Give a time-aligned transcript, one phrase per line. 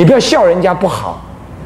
[0.00, 1.20] 你不要笑人家不好。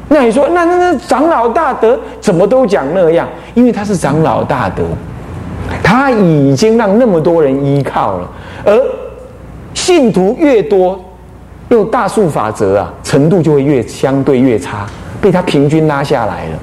[0.09, 3.25] 那你说，那那那长老大德怎么都讲那样？
[3.53, 4.83] 因为他是长老大德，
[5.81, 8.29] 他已经让那么多人依靠了，
[8.65, 8.77] 而
[9.73, 10.99] 信徒越多，
[11.69, 14.85] 用大数法则啊，程度就会越相对越差，
[15.21, 16.59] 被他平均拉下来了，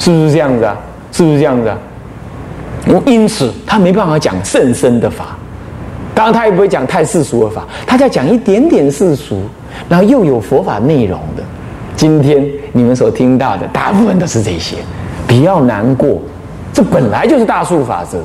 [0.00, 0.76] 是不是这样子啊？
[1.12, 1.78] 是不是这样子啊？
[3.06, 5.36] 因此他没办法讲甚深的法，
[6.16, 9.42] 当然他也不会讲太世俗的法，他在讲一点点世俗，
[9.88, 11.42] 然后又有佛法内容的。
[11.94, 14.76] 今天你们所听到的大部分都是这些，
[15.26, 16.20] 不要难过，
[16.72, 18.18] 这本来就是大数法则，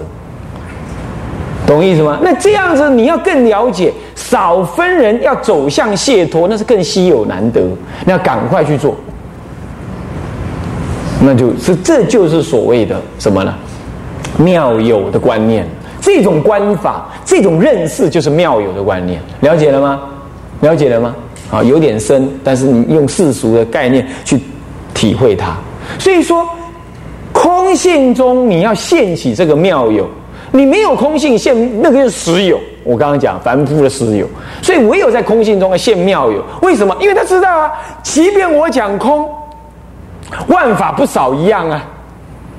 [1.65, 2.17] 懂意思吗？
[2.23, 7.61] 那这样子你要更了解，少分人要走向解脱，那是更稀有难得，
[8.05, 8.95] 那要赶快去做，
[11.21, 13.53] 那就是这就是所谓的什么呢？
[14.38, 15.67] 妙有的观念，
[15.99, 19.99] 这种观法，这种认识就是妙有的观念，了解了吗？
[20.61, 21.13] 了解了吗？
[21.51, 24.39] 啊，有点深，但是你用世俗的概念去
[24.93, 25.55] 体会它。
[25.97, 26.45] 所以说，
[27.31, 30.07] 空性中你要现起这个妙有，
[30.52, 32.59] 你没有空性现，那个是实有。
[32.83, 34.27] 我刚刚讲凡夫的实有，
[34.61, 36.44] 所以唯有在空性中要现妙有。
[36.61, 36.95] 为什么？
[36.99, 37.72] 因为他知道啊，
[38.03, 39.29] 即便我讲空，
[40.47, 41.83] 万法不少一样啊，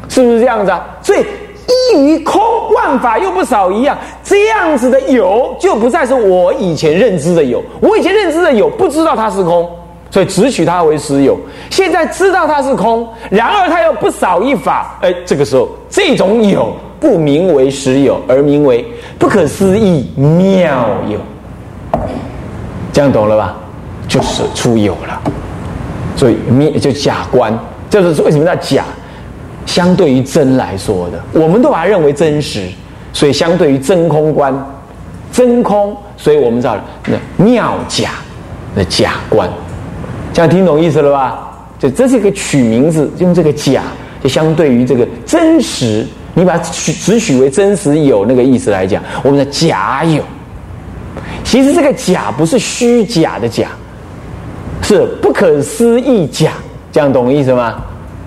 [0.08, 0.84] 是不是这样子啊？
[1.02, 1.24] 所以。
[1.97, 2.41] 于空
[2.75, 7.62] 万法又不少一样，这样子的有就不再是我以前认知的有。
[7.81, 9.69] 我以前认知的有，不知道它是空，
[10.11, 11.39] 所以只取它为实有。
[11.70, 14.98] 现在知道它是空，然而它又不少一法。
[15.03, 18.84] 哎，这个时候这种有不名为实有，而名为
[19.19, 21.19] 不可思议妙有。
[22.92, 23.56] 这样懂了吧？
[24.09, 25.20] 就是出有了。
[26.16, 27.56] 所以灭就假观，
[27.89, 28.83] 就是为什么叫假？
[29.69, 32.66] 相对于真来说的，我们都把它认为真实，
[33.12, 34.52] 所以相对于真空观，
[35.30, 36.75] 真空，所以我们知道
[37.06, 38.12] 那妙假
[38.75, 39.47] 那假观，
[40.33, 41.50] 这样听懂意思了吧？
[41.78, 43.83] 就这是一个取名字，用这个假，
[44.22, 50.22] 就相对于这个真实，你把它取只取为真实有那个意思来讲，我们的假有，
[51.44, 53.69] 其实这个假不是虚假的假，
[54.81, 56.53] 是不可思议假，
[56.91, 57.76] 这样懂意思吗？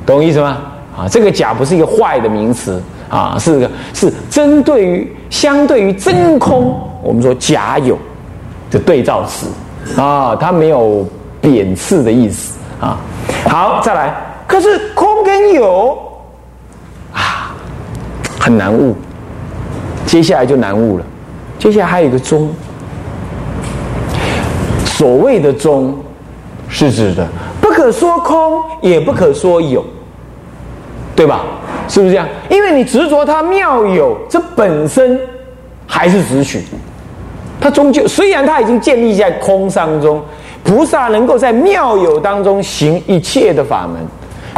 [0.05, 0.59] 懂意思吗？
[0.95, 7.97] 啊，这个假不是一个坏的名词啊，是个是针对于相对于真空，我们说假有
[8.69, 9.47] 的对照词
[9.99, 11.05] 啊，它没有
[11.39, 12.97] 贬斥的意思啊。
[13.47, 14.13] 好，再来，
[14.45, 15.97] 可是空跟有
[17.13, 17.55] 啊
[18.39, 18.95] 很难悟，
[20.05, 21.05] 接下来就难悟了。
[21.57, 22.53] 接下来还有一个中，
[24.85, 25.97] 所谓的中
[26.67, 27.27] 是指的
[27.61, 29.85] 不可说空，也不可说有。
[31.15, 31.43] 对吧？
[31.87, 32.27] 是不是这样？
[32.49, 35.19] 因为你执着它妙有，这本身
[35.85, 36.63] 还是执取。
[37.59, 40.21] 它终究虽然它已经建立在空上中，
[40.63, 44.01] 菩萨能够在妙有当中行一切的法门，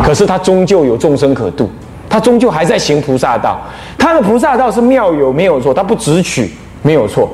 [0.05, 1.69] 可是它终究有众生可度，
[2.07, 3.59] 它终究还在行菩萨道。
[3.97, 5.73] 他的菩萨道是妙有没有错？
[5.73, 7.29] 他不执取没有错，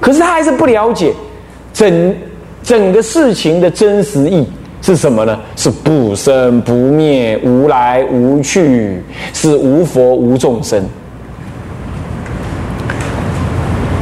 [0.00, 1.14] 可是他还是不了解
[1.72, 2.16] 整
[2.62, 4.46] 整个事情的真实意。
[4.82, 5.40] 是什么呢？
[5.64, 9.02] 是不生不灭、无来无去，
[9.32, 10.84] 是无佛无众生。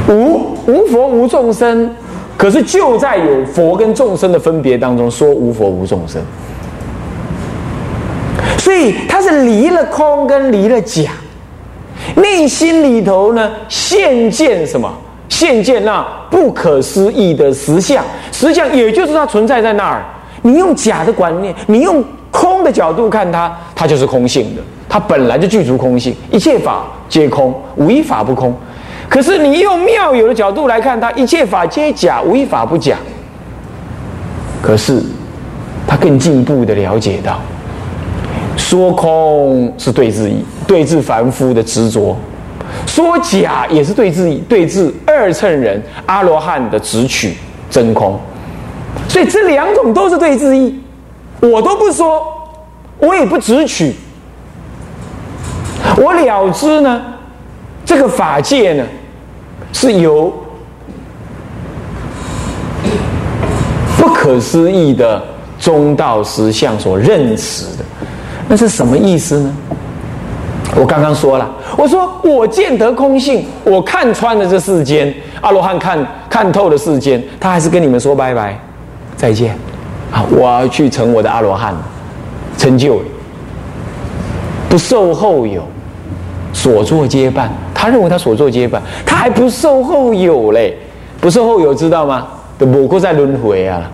[0.09, 1.89] 无无佛无众生，
[2.35, 6.21] 可是就在有佛跟众生的分别当中说无佛无众生。
[8.57, 11.11] 所以他是离了空跟离了假，
[12.17, 14.93] 内心里头呢现见什么？
[15.29, 18.03] 现见那不可思议的实相，
[18.33, 20.03] 实相也就是它存在在那儿。
[20.43, 28.55] 你用假的观念，你用空的角度看它，它就是空性的，它本来就具足空性，一切法皆空，无一法不空。
[29.09, 32.97] 可是你用妙有的角度来看它，一切法皆假，无一法不假。
[34.61, 35.01] 可是
[35.85, 37.39] 他更进一步的了解到，
[38.55, 40.31] 说空是对治
[40.65, 42.15] 对治凡夫的执着，
[42.85, 47.35] 说假也是对治对治二乘人阿罗汉的执取
[47.69, 48.19] 真空。
[49.13, 50.81] 所以这两种都是对治意，
[51.39, 52.25] 我都不说，
[52.97, 53.93] 我也不直取，
[55.97, 56.99] 我了知呢，
[57.85, 58.83] 这个法界呢，
[59.71, 60.33] 是由
[63.99, 65.21] 不可思议的
[65.59, 67.85] 中道实相所认识的，
[68.47, 69.53] 那是什么意思呢？
[70.75, 78.59] 我刚刚说了，我说我见得空性，我看穿了这世间，阿罗汉看看透了世间，他还是跟你们说拜拜。
[79.23, 79.55] 再见，
[80.11, 80.21] 啊！
[80.29, 81.73] 我要去成我的阿罗汉，
[82.57, 83.01] 成就
[84.67, 85.65] 不受后有，
[86.51, 87.49] 所作皆办。
[87.73, 90.77] 他认为他所作皆办，他还不受后有嘞，
[91.21, 92.27] 不受后有，知道吗？
[92.57, 93.89] 都不过在轮回啊，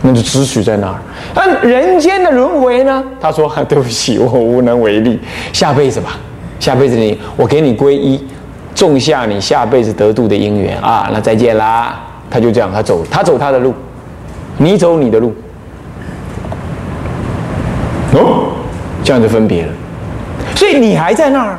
[0.00, 0.94] 那就只许在那儿。
[1.34, 3.04] 那人间的轮回呢？
[3.20, 5.20] 他说：“对不起，我无能为力，
[5.52, 6.16] 下辈子吧。
[6.58, 8.26] 下辈子你我给你皈依，
[8.74, 11.10] 种下你下辈子得度的因缘啊。
[11.12, 12.00] 那再见啦。”
[12.30, 13.72] 他就这样，他走，他走他的路，
[14.58, 15.34] 你走你的路。
[18.12, 18.52] 哦，
[19.02, 19.72] 这样就分别了。
[20.54, 21.58] 所以你还在那儿。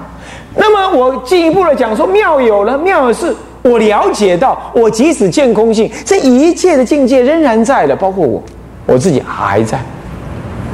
[0.56, 3.36] 那么我进一步的讲说，妙有了，妙有是。
[3.62, 8.42] 我了解到，我即使见空性，这一切的境界仍然在的，包括我，
[8.86, 9.78] 我自己还在，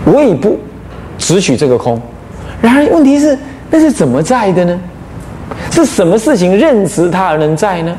[0.06, 0.56] 我也不
[1.18, 2.00] 只取这个空。
[2.62, 3.36] 然而问题是，
[3.72, 4.80] 那是怎么在的呢？
[5.72, 7.98] 是什么事情认识它而能在呢？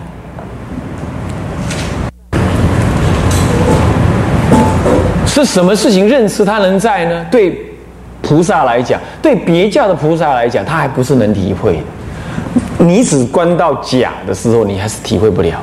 [5.44, 7.26] 是什么事情认识它能在呢？
[7.30, 7.60] 对
[8.22, 11.80] 菩萨来讲，对别教的菩萨来讲，他还不是能体会。
[12.78, 15.60] 你只观到假的时候，你还是体会不了。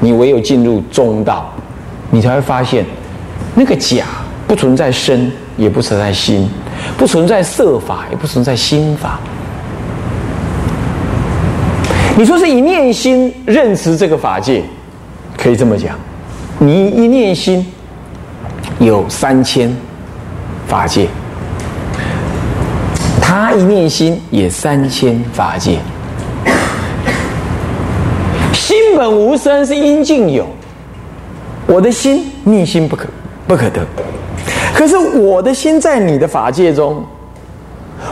[0.00, 1.52] 你唯有进入中道，
[2.10, 2.84] 你才会发现，
[3.54, 4.04] 那个假
[4.46, 6.48] 不存在身，也不存在心，
[6.96, 9.18] 不存在色法，也不存在心法。
[12.16, 14.62] 你说是一念心认识这个法界，
[15.36, 15.96] 可以这么讲。
[16.58, 17.66] 你一念心
[18.84, 19.74] 有三千
[20.66, 21.08] 法界，
[23.18, 25.78] 他一念心也三千法界。
[28.52, 30.46] 心本无生，是因境有。
[31.66, 33.06] 我的心逆心不可
[33.46, 33.80] 不可得，
[34.74, 37.02] 可是我的心在你的法界中，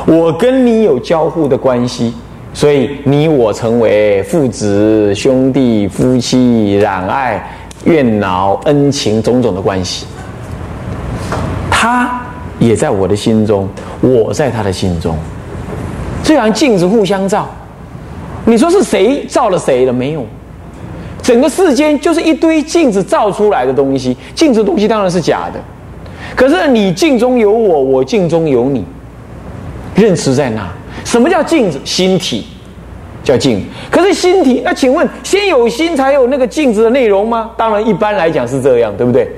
[0.06, 2.14] 我跟你有交互的关系，
[2.54, 7.46] 所以你我成为父子、兄弟、夫妻、染爱、
[7.84, 10.06] 怨恼、恩情种种的关系。
[11.82, 12.08] 他
[12.60, 13.68] 也在我的心中，
[14.00, 15.16] 我在他的心中，
[16.22, 17.50] 这样镜子互相照。
[18.44, 19.92] 你说是谁照了谁了？
[19.92, 20.24] 没有。
[21.20, 25.58] 整个世间就是一堆镜子照出来的东西，镜子东西当然是假的。
[26.36, 28.84] 可是你镜中有我，我镜中有你，
[29.96, 30.64] 认识在那。
[31.04, 31.80] 什么叫镜子？
[31.84, 32.46] 心体
[33.24, 33.60] 叫镜。
[33.90, 37.50] 可是心体，那请问先有心才有那个镜子的内容吗？
[37.56, 39.28] 当然，一般来讲是这样，对不对？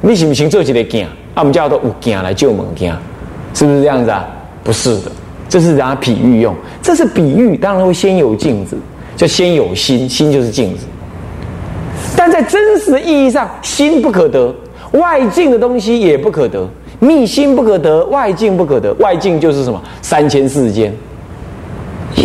[0.00, 1.06] 你行不行做起来镜？
[1.34, 2.92] 啊，我们叫做有镜来救猛镜，
[3.54, 4.26] 是不是这样子啊？
[4.62, 5.10] 不是的，
[5.48, 8.76] 这是拿比喻用，这是比喻，当然会先有镜子，
[9.16, 10.86] 就先有心，心就是镜子。
[12.16, 14.54] 但在真实的意义上，心不可得，
[14.92, 16.68] 外境的东西也不可得，
[16.98, 18.92] 密心不可得，外境不可得。
[18.94, 19.80] 外境就是什么？
[20.02, 20.92] 三千世间。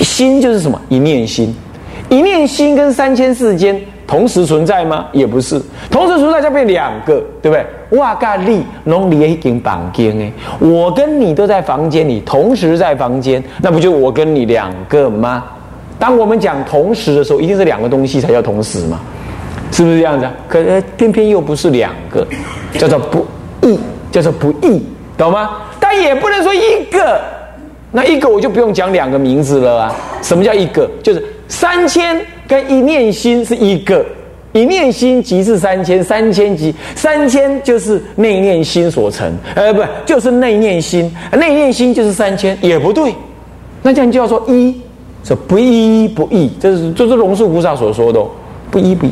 [0.01, 0.79] 心就是什么？
[0.89, 1.55] 一念心。
[2.09, 5.05] 一念心跟三千世间同时存在吗？
[5.11, 7.65] 也不是，同时存在就变两个，对不对？
[7.97, 15.43] 哇嘎利龙离一间房间哎，我跟你都在房间里，同时在房间，那不就我跟你两个吗？
[15.97, 18.99] 当我们讲同时的时候，一定是两个东西才叫同时嘛。
[19.71, 20.27] 是不是这样子？
[20.47, 22.25] 可是偏偏又不是两个，
[22.77, 23.25] 叫做不
[23.61, 23.79] 异，
[24.11, 24.85] 叫做不异，
[25.17, 25.57] 懂吗？
[25.79, 27.19] 但也不能说一个，
[27.91, 29.95] 那一个我就不用讲两个名字了啊。
[30.21, 30.89] 什么叫一个？
[31.03, 34.05] 就是三千跟一念心是一个，
[34.53, 43.13] 一念心即是三千，三千即三千就是内念心所成，呃，不就是内念心，内念心就是三千，也不对。
[43.81, 44.75] 那这样就要说一，
[45.23, 48.19] 是不一不异，这是这是龙树菩萨所说的，
[48.69, 49.11] 不一不异。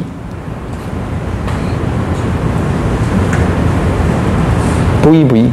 [5.03, 5.50] 不一不异，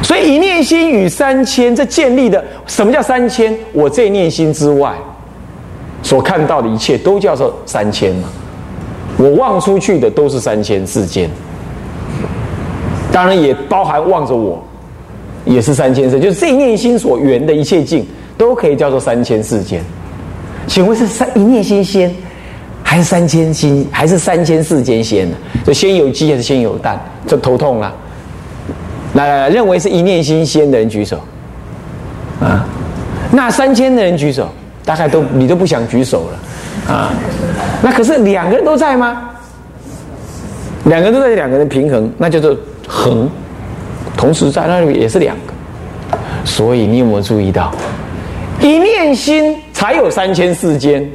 [0.00, 3.52] 所以一念心与三千这建立的，什么叫三千？
[3.72, 4.94] 我这念心之外，
[6.04, 8.28] 所看到的一切都叫做三千嘛。
[9.16, 11.28] 我望出去的都是三千世间，
[13.10, 14.62] 当然也包含望着我，
[15.44, 18.04] 也是三千世，就是这一念心所缘的一切境，
[18.36, 19.82] 都可以叫做三千世间。
[20.66, 22.12] 请问是三一念心先，
[22.82, 25.36] 还是三千心，还是三千世间先呢？
[25.64, 27.00] 就先有鸡还是先有蛋？
[27.26, 27.94] 这头痛了。
[29.14, 31.20] 来来来，认为是一念心先的人举手，
[32.40, 32.66] 啊，
[33.30, 34.48] 那三千的人举手，
[34.84, 37.12] 大概都你都不想举手了，啊，
[37.82, 39.30] 那可是两个人都在吗？
[40.84, 42.54] 两个人都在，两个人平衡，那叫做
[42.86, 43.28] 恒，
[44.16, 47.72] 同时在那里也是两个，所以你有没有注意到，
[48.60, 51.10] 一念心才有三千世间，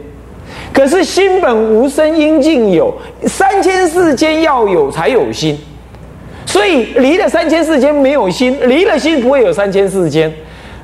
[0.74, 2.92] 可是心本无生，应尽有，
[3.28, 5.56] 三千世间要有才有心。
[6.48, 10.34] 所以离了三千世间没有心，离了心不会有三千世间。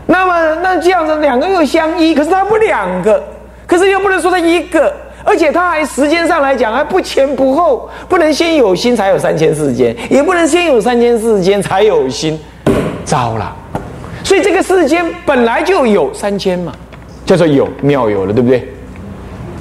[0.08, 3.24] 那么那这样子两个又相依，可是它不两个，
[3.66, 4.94] 可是又不能说它一个，
[5.24, 12.40] 而且它还时间上来讲还不前不后，不能先有心才有三千世间，也不能先有三千世间才有心，
[13.04, 13.56] 糟了。
[14.24, 16.72] 所以这个世间本来就有三千嘛，
[17.26, 18.60] 叫做有妙有了，对不对？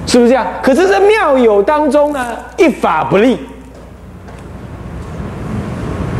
[0.06, 0.46] 是不是这样？
[0.62, 3.38] 可是这妙有当中呢，一法不立。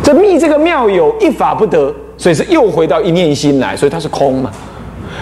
[0.02, 4.50] 这密这个妙有一法不得，所以是又回到一念心来，所以它是空嘛。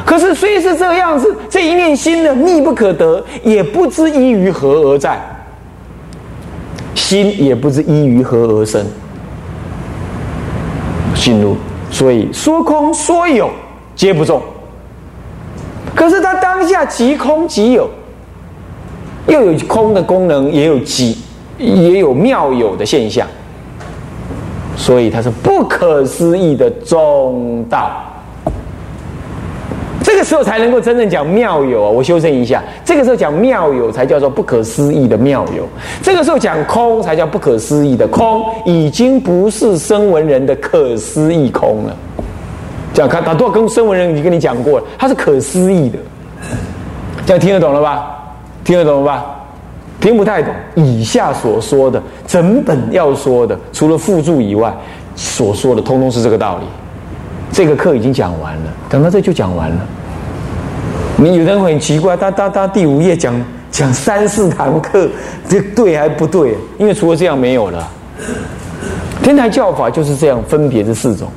[0.07, 5.21] 可是虽是这样子，这一念心呢，密不可得，也不知依于何而在，
[6.95, 8.87] 心也不知依于何而生，
[11.13, 11.57] 心如，
[11.91, 13.51] 所以说空说有
[13.97, 14.41] 皆不中。
[15.97, 17.91] 可是它当下即空即有，
[19.27, 21.19] 又有空的功能，也有即
[21.59, 23.27] 也有妙有的现象，
[24.83, 27.89] 所以它是不可思议的中道。
[30.03, 31.89] 这个时候才能够真正讲妙有啊！
[31.89, 35.69] 我修正一下，这个时候讲妙有才叫做不可思议的妙有。
[36.03, 41.97] 这个时候讲空才叫不可思议的空，已经不是声闻人的可思议空了。
[42.93, 45.99] 这样看，他都跟声闻人已经跟你讲过了，他是可思议的。
[47.25, 48.19] 这样听得懂了吧？
[48.65, 49.25] 听得懂了吧？
[50.03, 50.53] 听不太懂。
[50.75, 54.71] 以下所说的整本要说的，除了附注以外，
[55.15, 56.65] 所说的通通是这个道理。
[57.53, 59.87] 这个课已经讲完了，等到这就讲完了。
[61.17, 63.33] 你有人很奇怪，他他他第五页讲
[63.71, 65.09] 讲三四堂课，
[65.49, 66.57] 这对还不对？
[66.79, 67.89] 因为除了这样没有了。
[69.23, 71.29] 天台教法就是这样，分别这四种。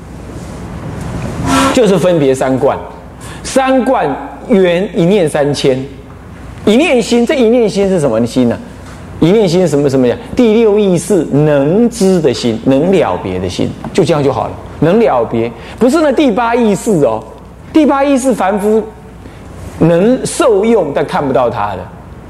[1.73, 2.77] 就是分别三观，
[3.43, 4.09] 三观
[4.47, 5.85] 缘一念三千，
[6.65, 8.25] 一念心，这一念心是什么？
[8.25, 8.57] 心呢？
[9.19, 9.89] 一念心什么？
[9.89, 10.07] 什么？
[10.07, 10.17] 呀？
[10.35, 14.53] 第六意识能知的心，能了别的心，就这样就好了。
[14.79, 17.23] 能了别，不是那第八意识哦，
[17.71, 18.83] 第八意识凡夫
[19.79, 21.79] 能受用，但看不到它的，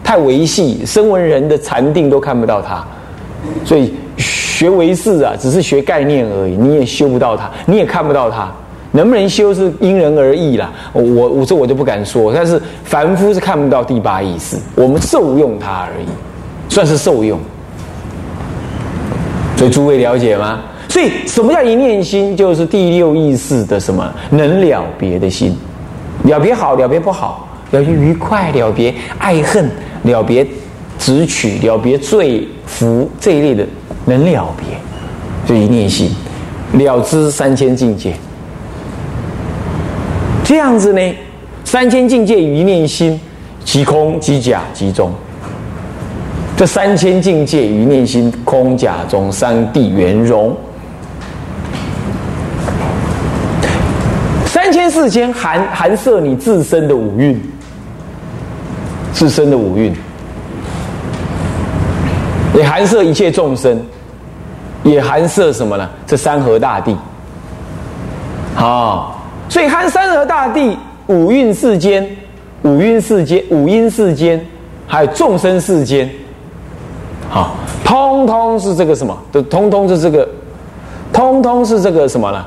[0.04, 2.86] 太维系，声闻人的禅定都看不到它，
[3.64, 8.52] 所以学维识啊，只是学概念而已，你也修不到它，你也看不到它。
[8.96, 12.34] 能不能修是因人而异啦，我我这我就不敢说。
[12.34, 16.08] 但是凡夫是看不到第八意识，我们受用它而已，
[16.74, 17.38] 算是受用。
[19.58, 20.62] 所以诸位了解吗？
[20.88, 22.38] 所以什么叫一念心？
[22.38, 25.58] 就是第六意识的什么能了别的心，
[26.24, 29.70] 了别好，了别不好，了别愉快，了别爱恨，
[30.04, 30.48] 了别
[30.98, 33.66] 执取，了别罪福这一类的
[34.06, 34.68] 能了别，
[35.46, 36.10] 就一念心
[36.74, 38.14] 了知三千境界。
[40.56, 41.02] 这样子呢，
[41.66, 43.20] 三千境界于一念心，
[43.66, 45.12] 即空即假即中。
[46.56, 50.56] 这三千境界于念心，空假中三谛圆融。
[54.46, 57.38] 三千四千含含摄你自身的五蕴，
[59.12, 59.94] 自身的五蕴，
[62.56, 63.78] 也含摄一切众生，
[64.84, 65.90] 也含摄什么呢？
[66.08, 66.96] 这山河大地，
[68.56, 69.12] 好。
[69.48, 72.06] 所以含山河大地、五蕴世间、
[72.64, 74.44] 五蕴世间、五阴世间，
[74.88, 76.10] 还有众生世间，
[77.30, 79.18] 好，通通是这个什么？
[79.32, 80.28] 都通通是这个，
[81.14, 82.46] 通通是这个什么呢？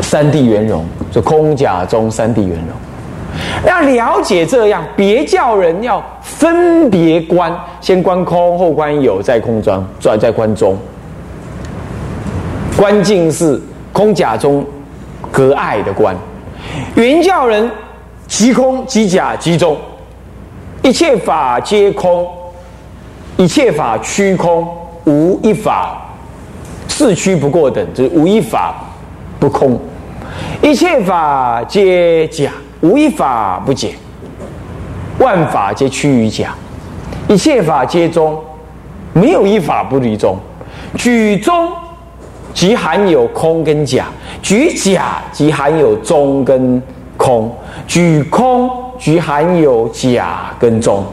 [0.00, 3.66] 三谛圆融，就空假中三谛圆融。
[3.66, 10.76] 要了解这样，别叫人要分别观，先观空，后观有，再空中，转再观中。
[12.76, 13.58] 观境是
[13.90, 14.64] 空假中。
[15.32, 16.14] 隔爱的观，
[16.94, 17.68] 原教人
[18.28, 19.76] 即空即假即中，
[20.82, 22.28] 一切法皆空，
[23.38, 24.68] 一切法虚空，
[25.06, 25.96] 无一法
[26.86, 28.74] 四虚不过等，就是无一法
[29.40, 29.80] 不空，
[30.62, 33.88] 一切法皆假，无一法不假，
[35.18, 36.54] 万法皆趋于假，
[37.26, 38.38] 一切法皆中，
[39.14, 40.38] 没有一法不离中，
[40.94, 41.72] 举中。
[42.52, 44.06] 即含有空跟假，
[44.42, 46.80] 举假即含有中跟
[47.16, 47.50] 空，
[47.86, 51.04] 举空即含有假跟中，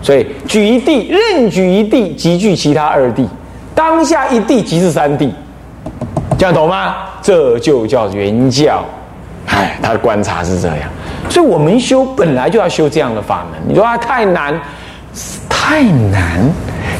[0.00, 3.26] 所以举一地，任举一地即具其他二地，
[3.74, 5.32] 当下一地即是三地，
[6.38, 6.94] 这样懂吗？
[7.22, 8.84] 这就叫原教，
[9.46, 10.78] 哎，他的观察是这样，
[11.30, 13.60] 所以我们修本来就要修这样的法门。
[13.66, 14.60] 你说啊，太难，
[15.48, 16.40] 太难，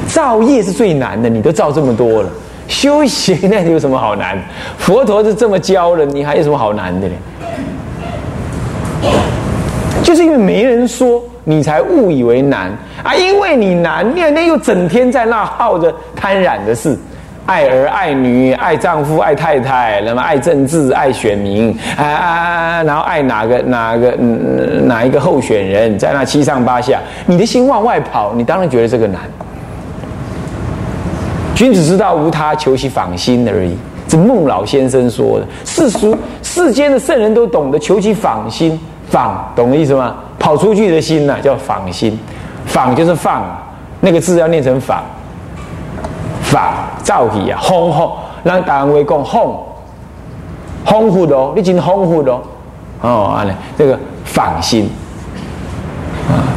[0.06, 2.30] 造业是最难的，你都造这么多了。
[2.68, 4.38] 修行那有什么好难？
[4.78, 7.14] 佛陀是这么教的，你还有什么好难的呢？
[10.02, 12.70] 就是因为没人说，你才误以为难
[13.02, 13.14] 啊！
[13.14, 16.98] 因为你难，那那又整天在那耗着贪染的事，
[17.46, 22.82] 爱儿爱女，爱丈夫爱太太，那么爱政治爱选民啊啊啊！
[22.82, 24.10] 然后爱哪个哪个
[24.84, 29.20] 哪一个候选人，在那七上八下，你的心往外跑，你当然觉得这个难。
[31.54, 33.76] 君子之道无他，求其访心而已。
[34.08, 38.78] 这孟老先生说的，世俗世间的圣人都懂得求其访心，
[39.08, 40.16] 访懂的意思吗？
[40.38, 42.18] 跑出去的心呐，叫访心。
[42.66, 43.42] 访就是放，
[44.00, 45.02] 那个字要念成仿。
[46.42, 48.10] 法造起啊，丰富，
[48.42, 49.56] 让大人会讲丰
[50.84, 52.42] 丰富哦，你真丰富哦，
[53.00, 54.90] 哦，安尼这个放心
[56.28, 56.52] 啊，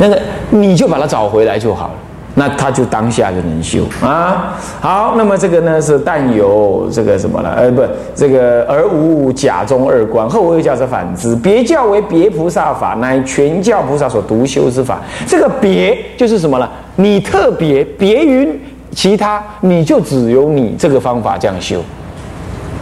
[0.00, 0.18] 那个
[0.50, 1.94] 你就把它找回来就好了。
[2.34, 4.54] 那他就当下就能修啊。
[4.80, 7.54] 好，那么这个呢是但有这个什么了？
[7.56, 7.82] 呃，不，
[8.14, 11.36] 这个而无假中二观，后为教者反之。
[11.36, 15.00] 别教为别菩萨法，乃全教菩萨所独修之法。
[15.26, 16.70] 这个别就是什么了？
[16.96, 18.48] 你特别别于
[18.92, 21.82] 其他，你就只有你这个方法这样修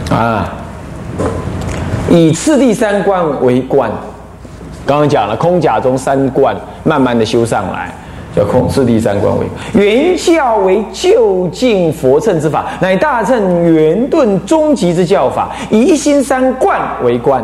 [0.09, 0.53] 啊。
[2.09, 3.89] 以次第三观为观，
[4.85, 7.93] 刚刚讲了空假中三观，慢慢的修上来。
[8.35, 17.43] 叫空次第三观为原教为就近佛乘之法，乃大乘圆顿终极之教法，以一心三观为观。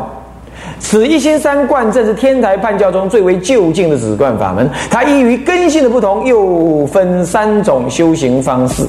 [0.79, 4.69] 此一心三观正是天台判教中最为就近的止观法门。
[4.89, 8.85] 它依于根性的不同，又分三种修行方式。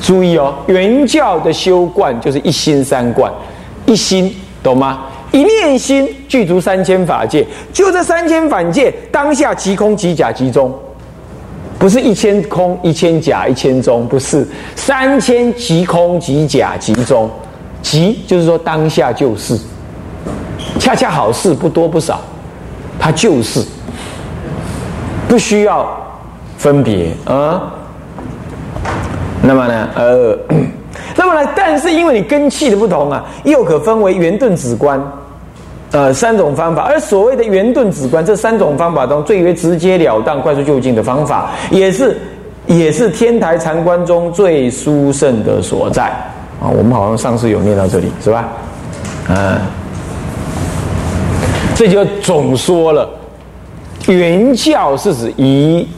[0.00, 3.32] 注意哦，原教的修观就是一心三观，
[3.86, 5.00] 一心懂吗？
[5.30, 10.72] 一念心具足三千法界，就这三千法界当下即空即假即中。
[11.78, 17.30] 不是一千空一千假一千中，不是三千即空即假即中，
[17.80, 19.56] 即就是说当下就是，
[20.80, 22.20] 恰恰好事不多不少，
[22.98, 23.64] 它就是，
[25.28, 25.88] 不需要
[26.56, 27.72] 分别啊。
[29.40, 30.38] 那么呢，呃，
[31.14, 35.00] 那么呢，但是因为你根气的不同啊，又可分为圆顿止观。
[35.90, 42.14] 呃，三种方法，而所谓的圆顿止观，这三种方法中最为直截了当、快速就近的方法，也是
[42.66, 46.04] 也是天台禅观中最殊胜的所在
[46.60, 46.68] 啊。
[46.68, 48.48] 我们好像上次有念到这里，是吧？
[49.30, 49.58] 嗯，
[51.74, 53.08] 这就总说了，
[54.08, 55.88] 圆教是指一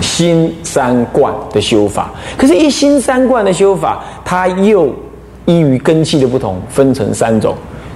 [0.00, 4.92] 心三观的修法，可是，一心三观的修法，它又
[5.46, 7.54] 依于根器的不同，分成三种。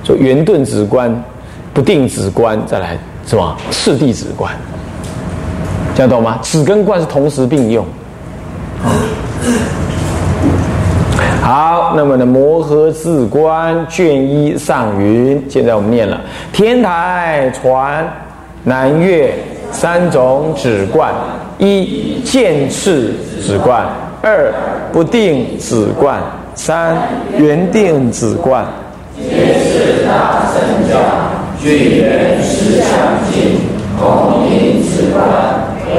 [0.09, 1.15] 就圆顿止观、
[1.75, 3.59] 不定止观，再来是吧？
[3.71, 4.51] 次第止观，
[5.95, 6.39] 这样懂吗？
[6.43, 7.85] 止跟观是同时并用。
[11.43, 12.25] 好，那么呢？
[12.25, 16.19] 摩诃自观卷一上云，现在我们念了：
[16.55, 18.11] 天台传
[18.65, 19.35] 南岳
[19.71, 21.13] 三种止观，
[21.59, 23.87] 一见次止观，
[24.23, 24.51] 二
[24.91, 26.19] 不定止观，
[26.55, 26.97] 三
[27.37, 28.65] 圆定止观。
[29.23, 30.99] 皆是大圣教，
[31.61, 32.89] 具缘实相
[33.31, 33.61] 境，
[33.99, 35.23] 同名此观，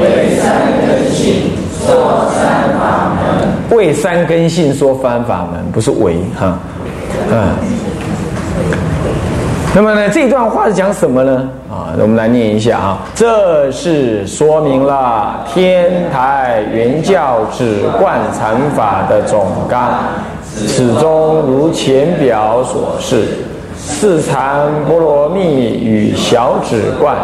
[0.00, 3.76] 为三根性说三法门。
[3.76, 6.58] 为三根性说三法门，不是为哈，
[7.30, 7.48] 嗯。
[9.72, 11.48] 那么呢，这段话是讲什么呢？
[11.70, 12.98] 啊，我们来念一下啊。
[13.14, 19.94] 这是说明了天台原教止观禅法的总纲，
[20.68, 23.24] 始终如前表所示。
[23.82, 27.16] 四禅波罗蜜与小止观，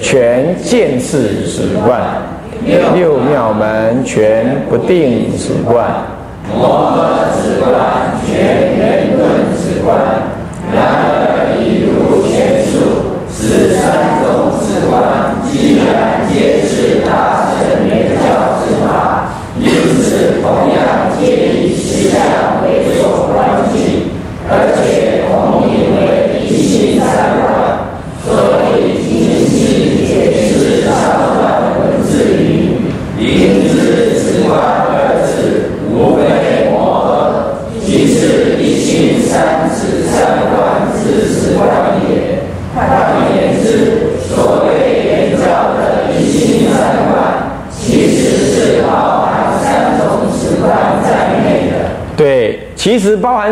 [0.00, 2.00] 全见次止观；
[2.94, 5.84] 六妙门全不定止观；
[6.56, 7.74] 摩诃止观
[8.24, 9.98] 全圆顿止观。
[10.72, 11.07] 然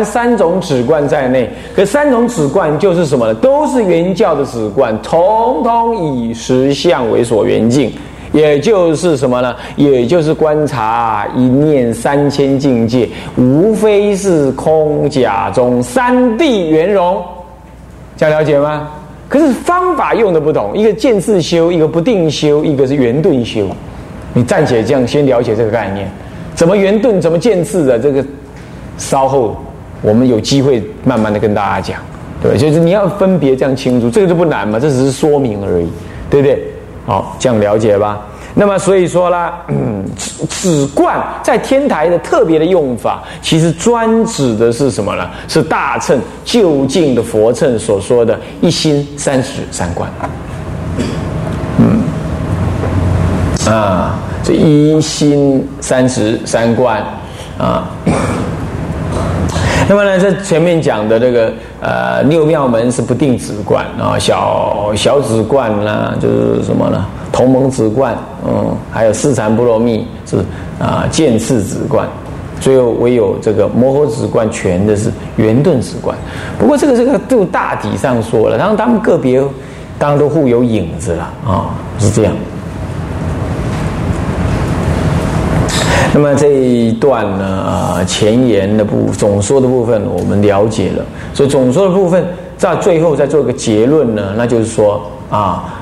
[0.03, 3.33] 三种止观在内，可三种止观就是什么呢？
[3.35, 7.91] 都是原教的止观，统统以实相为所缘境，
[8.31, 9.55] 也就是什么呢？
[9.75, 13.07] 也就是观察一念三千境界，
[13.37, 17.21] 无非是空假中三谛圆融，
[18.15, 18.89] 这样了解吗？
[19.27, 23.67] 可是方法用的不同，一个见次修，一个不定修，一个是圆顿修。
[24.33, 26.09] 你暂且这样先了解这个概念，
[26.55, 28.25] 怎么圆顿，怎么见次的这个。
[28.99, 29.55] 稍后
[30.01, 31.99] 我们有机会慢慢的跟大家讲，
[32.41, 35.89] 对就是你要分别这样清楚，这个就不难嘛，这只是说明而已，
[36.29, 36.63] 对不对？
[37.05, 38.19] 好，这样了解吧。
[38.53, 39.53] 那么所以说啦，
[40.49, 45.27] 止观在天台的特别的用法，其实专指的是什么呢？
[45.47, 50.09] 是大乘就近的佛乘所说的一心三十三观。
[51.79, 52.01] 嗯，
[53.71, 54.19] 啊。
[54.43, 57.03] 这一心三十三观
[57.57, 57.89] 啊。
[59.89, 67.05] 那么呢，这前面讲的这个呃六妙门是不定止观啊，小小止观啦，就是什么呢？
[67.31, 68.13] 同盟止观，
[68.45, 70.37] 嗯，还有四禅波罗蜜是
[70.77, 72.05] 啊见次止观，
[72.59, 76.17] 最后唯有这个摩诃止观全的是圆顿止观。
[76.59, 79.41] 不过这个这个就大体上说了，然后他们个别
[79.97, 82.33] 当然都互有影子了啊，是这样。
[86.19, 92.25] 那么这一段呢，前言的部总说的部分我们了解了，所以总说的部分
[92.57, 94.99] 在最后再做个结论呢，那就是说
[95.29, 95.79] 啊，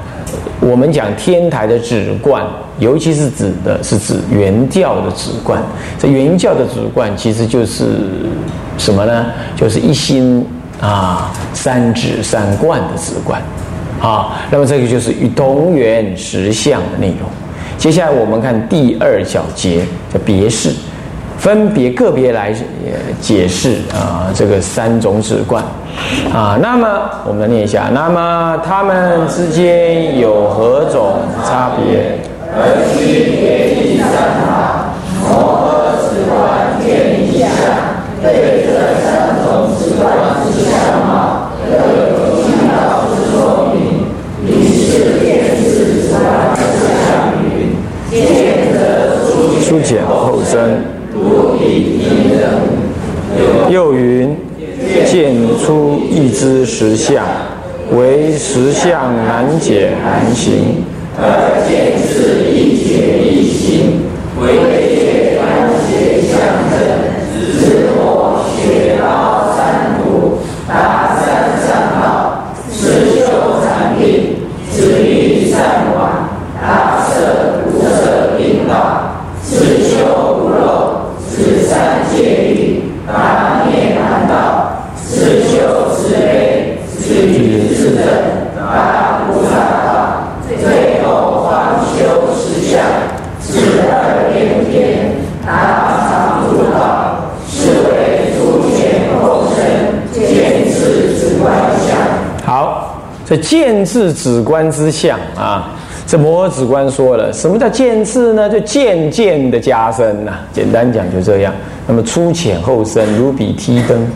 [0.59, 2.45] 我们讲天台的止观，
[2.79, 5.63] 尤其是指的是指原教的止观，
[5.97, 7.85] 这原教的止观其实就是
[8.77, 9.27] 什么呢？
[9.55, 10.45] 就是一心
[10.81, 13.41] 啊三止三观的止观，
[14.01, 17.29] 啊，那么这个就是与同源实相的内容。
[17.77, 20.71] 接下来我们看第二小节叫别释，
[21.37, 22.51] 分别个别来
[23.21, 25.63] 解释啊这个三种止观
[26.33, 26.57] 啊。
[26.59, 26.87] 那么
[27.27, 32.17] 我们来念一下，那么他们之间有何种差别？
[32.57, 34.07] 而区别第三
[34.41, 35.29] 法，摩
[35.61, 36.33] 诃止观
[36.81, 37.45] 见一相，
[38.23, 38.67] 对这
[39.05, 39.45] 三种
[39.77, 40.03] 止观
[40.41, 40.73] 之相
[41.05, 42.01] 貌，都有
[42.39, 44.09] 一道之说明，
[44.41, 45.23] 于是便
[45.61, 46.23] 是止观。
[49.67, 50.79] 疏简后深，
[53.67, 54.37] 又云
[55.07, 57.25] 见出一之实相，
[57.97, 60.85] 为实相难解难行，
[61.17, 64.03] 而见是一解一行，
[64.39, 66.37] 为解难解相
[66.69, 66.77] 证，
[67.33, 71.25] 自我学道三途，大三
[71.65, 73.25] 善道，是修
[73.63, 74.35] 禅定，
[74.71, 75.57] 是欲善
[75.97, 76.29] 往，
[76.61, 79.01] 大舍不舍定道。
[79.47, 79.93] 自修
[80.41, 82.17] 不漏，自三戒
[82.49, 84.33] 律，大涅盘道；
[84.97, 88.03] 自修慈悲，自律自正，
[88.57, 89.53] 大菩萨
[89.85, 89.87] 道；
[90.59, 92.81] 最后方修实相，
[93.39, 93.53] 自
[93.87, 95.13] 二边天，
[95.45, 95.47] 大
[96.09, 96.75] 常住道。
[97.47, 98.75] 是为诸前
[99.21, 99.55] 后生
[100.11, 101.45] 见智之观
[101.87, 101.95] 相。
[102.43, 105.71] 好，这见智止观之相啊。
[106.07, 108.47] 这摩诃止观说了，什么叫渐次呢？
[108.47, 110.33] 就渐渐的加深呐。
[110.53, 111.51] 简单讲就这样。
[111.87, 114.07] 那么粗浅后深，如比梯登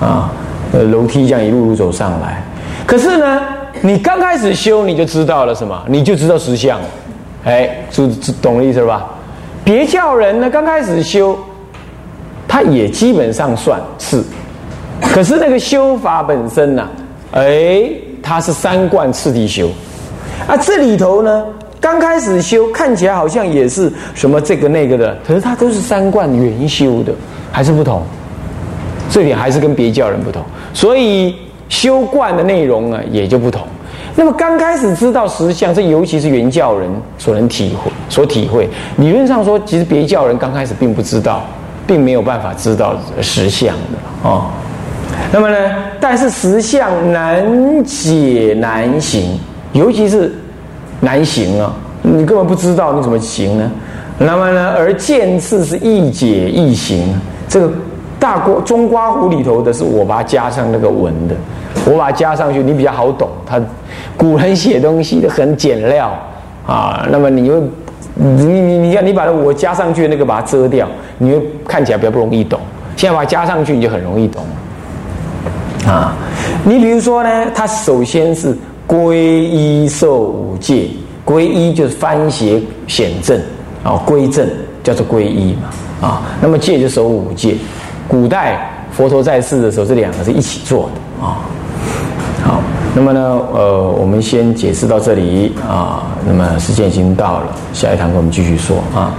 [0.00, 0.32] 啊，
[0.72, 2.42] 呃，楼梯这样一路路走上来。
[2.86, 3.42] 可是呢，
[3.82, 5.78] 你刚开始修，你就知道了什么？
[5.86, 6.80] 你就知道实相。
[7.44, 8.08] 哎，知
[8.40, 9.06] 懂了意思了吧？
[9.62, 11.38] 别叫人呢，刚开始修，
[12.48, 14.22] 他也基本上算是。
[15.02, 16.88] 可是那个修法本身呢，
[17.32, 17.90] 哎，
[18.26, 19.68] 它是三观次第修。
[20.48, 21.44] 啊，这里头呢，
[21.80, 27.12] 刚开始修看起来好像也是什么这个那个的，可是它都是三观原修的，
[27.52, 28.02] 还是不同。
[29.08, 30.42] 这点还是跟别教人不同，
[30.74, 31.36] 所以
[31.68, 33.62] 修观的内容呢也就不同。
[34.16, 38.68] 那么刚开始知道实相，这尤其是原教人所能体会、所体会。
[38.96, 41.44] 理论上说，其实别教人刚开始并不知道，
[41.86, 44.46] 并没有办法知道实相的哦。
[45.32, 45.56] 那么呢，
[46.00, 49.38] 但是实相难解难行。
[49.72, 50.32] 尤其是
[51.00, 51.70] 难行啊，
[52.02, 53.70] 你根本不知道你怎么行呢？
[54.18, 57.14] 那么呢，而见次是易解易行。
[57.46, 57.70] 这个
[58.18, 61.34] 大锅中刮壶里头的是我把它加上那个文的，
[61.84, 63.28] 我把它加上去，你比较好懂。
[63.44, 63.60] 他
[64.16, 66.10] 古人写东西都很简料
[66.66, 67.60] 啊，那么你又
[68.14, 72.58] 你你你看你把我加上去那个把它遮掉，你又看起来比较不容易懂。
[72.96, 74.42] 现在把它加上去，你就很容易懂
[75.86, 76.14] 啊。
[76.64, 78.56] 你比如说呢，它首先是。
[78.88, 80.86] 皈依受五戒，
[81.24, 83.36] 皈依就是翻邪显正
[83.82, 84.48] 啊，归正
[84.84, 86.22] 叫做皈依嘛啊。
[86.40, 87.56] 那么戒就守五戒，
[88.06, 91.42] 古代佛陀在世的时候，这两个是一起做的啊。
[92.44, 92.62] 好，
[92.94, 93.20] 那么呢，
[93.52, 96.04] 呃，我们先解释到这里啊。
[96.24, 99.12] 那么时间已经到了，下一堂课我们继续说啊。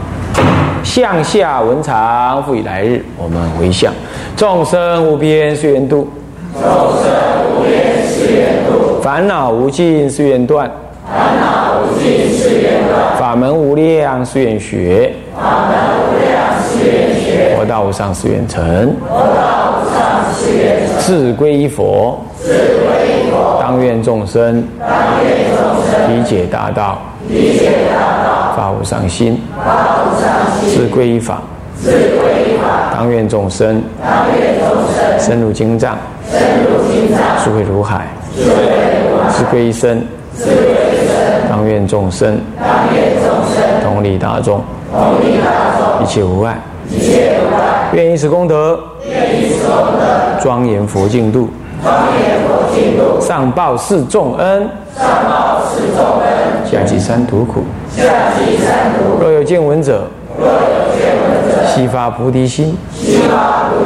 [0.81, 3.91] 向下文长，复以来日，我们回向
[4.37, 6.07] 众生无边誓愿度。
[6.61, 7.07] 众生。
[9.01, 10.69] 烦恼无尽誓愿断，
[11.09, 16.29] 烦恼无尽誓愿断；法门无量誓愿学，法门无量
[16.61, 19.97] 誓愿学；佛道无上誓愿成，佛道无上
[20.35, 24.89] 誓愿成；自归依佛，自归依佛；当愿众生，当
[25.23, 25.57] 愿众
[25.89, 31.41] 生；理解大道，理解大道；发无上心，发无上心；自归依法，
[31.81, 34.56] 自归依法；当愿众生，当愿；
[35.19, 35.97] 深入经藏，
[37.43, 38.07] 智慧如海。
[38.35, 40.01] 智慧一生，
[40.35, 42.39] 自归一生，当愿众生，
[43.83, 44.07] 同理。
[44.07, 44.63] 利大众，
[46.01, 46.57] 一切无碍。
[47.91, 48.79] 愿以此功德，
[50.41, 51.49] 庄严佛净土，
[53.19, 54.69] 上报四重恩，
[56.65, 57.65] 下济三途苦。
[59.19, 60.07] 若有见闻者，
[61.67, 62.77] 悉发菩提心，